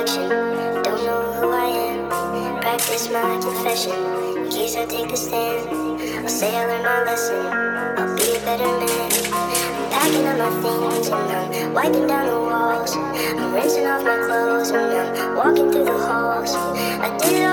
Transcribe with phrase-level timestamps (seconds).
[0.00, 0.28] reflection.
[0.82, 2.60] Don't know who I am.
[2.60, 3.92] Practice my confession.
[4.36, 5.68] In case I take a stand,
[6.20, 7.46] I'll say I learned my lesson.
[7.98, 9.10] I'll be a better man.
[9.32, 12.96] I'm packing up my things and I'm wiping down the walls.
[12.96, 16.54] I'm rinsing off my clothes and I'm walking through the halls.
[16.54, 17.49] I did it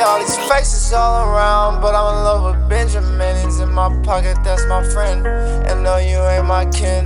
[0.00, 3.44] all these faces all around, but I'm in love with Benjamin.
[3.44, 5.26] He's in my pocket, that's my friend.
[5.26, 7.04] And no, you ain't my kin.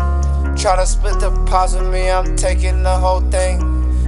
[0.57, 3.59] Try to split the pots with me, I'm taking the whole thing.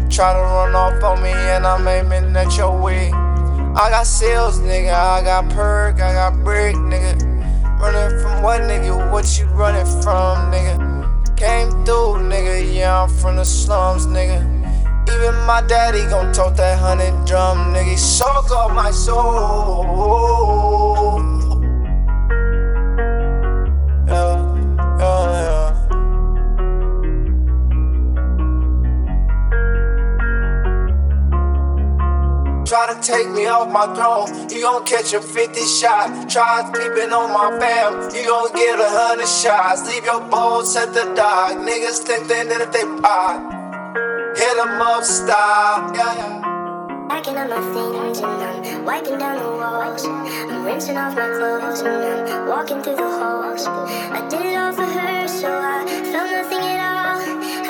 [0.09, 3.13] Try to run off on me, and I'm aiming at your wig.
[3.13, 4.95] I got sales, nigga.
[4.95, 7.21] I got perk, I got brick, nigga.
[7.81, 9.11] Running from what, nigga?
[9.13, 11.37] What you running from, nigga?
[11.37, 12.75] Came through, nigga.
[12.75, 14.56] Yeah, I'm from the slums, nigga.
[15.13, 17.97] Even my daddy gon' tote Pac hundred drum, nigga.
[17.99, 20.37] Soak up my soul.
[24.09, 24.37] Yeah,
[24.99, 25.73] yeah, yeah.
[32.67, 36.29] Try to take me off my throne, you gon' catch a 50 shot.
[36.29, 39.87] Try peeping on my fam, you gon' get a hundred shots.
[39.89, 41.53] Leave your bones at the dock.
[41.59, 43.56] Niggas think they that if they pop,
[44.57, 45.95] hit 'em up, stop.
[45.95, 47.09] Yeah, yeah.
[47.09, 50.05] Packing up my things and I'm wiping down the walls.
[50.07, 53.67] I'm rinsing off my clothes and I'm walking through the halls.
[53.67, 57.19] I did it all for her, so I felt nothing at all.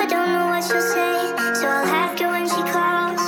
[0.03, 1.15] I don't know what she'll say,
[1.59, 3.23] so I'll ask her when she calls.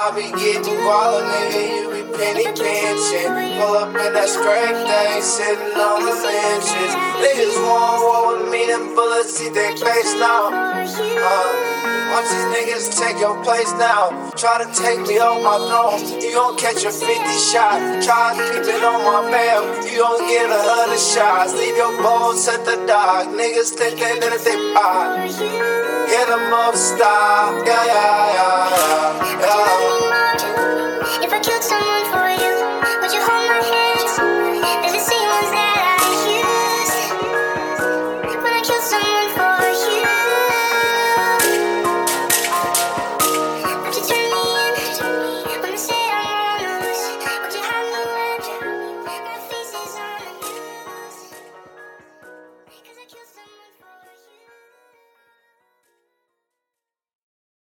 [0.00, 3.30] I'll be getting guala, nigga, you be penny pinching.
[3.58, 6.92] Pull up in that straight thing, sitting on the benches.
[7.22, 10.50] Niggas want war with me, them bullets see their face now.
[10.50, 11.69] Uh,
[12.10, 14.30] Watch these niggas take your place now.
[14.36, 16.20] Try to take me off my throne.
[16.20, 17.06] You gon' catch a 50
[17.38, 17.78] shot.
[18.02, 19.62] Try to keep it on my bam.
[19.86, 21.54] You gon' get a hundred shots.
[21.54, 23.28] Leave your bones at the dock.
[23.28, 25.22] Niggas think they did it, they pop.
[26.10, 27.64] Hit them up, stop.
[27.64, 28.74] Yeah, yeah, yeah,
[29.14, 29.46] yeah.
[29.46, 31.24] yeah.
[31.24, 32.54] If I killed someone for you,
[33.00, 34.18] would you hold my hands?
[34.82, 35.19] Does it seem